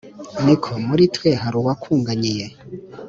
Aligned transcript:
Niko, 0.43 0.71
muri 0.87 1.03
twe 1.15 1.29
hari 1.41 1.55
uwakuganyiye 1.61 2.45